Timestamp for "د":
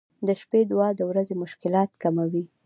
0.27-0.29, 0.95-1.01